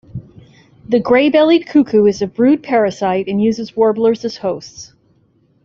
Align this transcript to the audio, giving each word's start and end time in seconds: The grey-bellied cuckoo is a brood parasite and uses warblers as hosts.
The 0.89 0.99
grey-bellied 0.99 1.67
cuckoo 1.67 2.05
is 2.05 2.23
a 2.23 2.27
brood 2.27 2.63
parasite 2.63 3.27
and 3.27 3.39
uses 3.39 3.77
warblers 3.77 4.25
as 4.25 4.37
hosts. 4.37 4.95